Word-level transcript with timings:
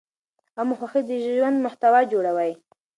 غم 0.55 0.69
او 0.71 0.77
خوښي 0.79 1.01
د 1.09 1.11
ژوند 1.25 1.57
محتوا 1.65 2.01
جوړوي. 2.11 2.51